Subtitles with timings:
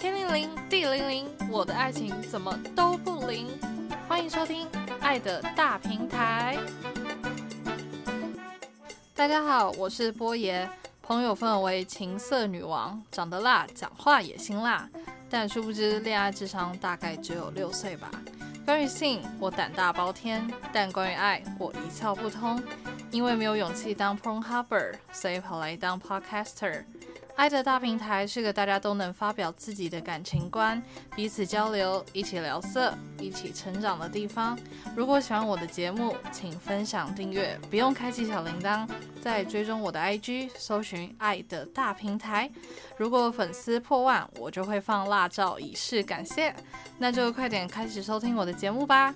[0.00, 3.46] 天灵灵，地灵灵，我的爱情怎么都不灵？
[4.08, 4.66] 欢迎收听
[4.98, 6.56] 《爱的大平台》。
[9.14, 10.66] 大家好，我是波爷，
[11.02, 14.88] 朋友分为情色女王，长得辣，讲话也辛辣，
[15.28, 18.10] 但殊不知恋爱智商大概只有六岁吧。
[18.64, 20.40] 关于性，我胆大包天；
[20.72, 22.58] 但关于爱，我一窍不通。
[23.10, 26.84] 因为没有勇气当 Pornhubber，所以跑来当 Podcaster。
[27.36, 30.82] 爱的大平台是个大家都能发表自己的感情观、
[31.16, 34.58] 彼此交流、一起聊色、一起成长的地方。
[34.94, 38.86] 如果喜欢我的节目，请分享订阅，不用开启小铃铛，
[39.22, 42.50] 再追踪我的 IG，搜寻爱的大平台。
[42.98, 46.54] 如果粉丝破万，我就会放辣照以示感谢。
[46.98, 49.14] 那就快点开始收听我的节目吧。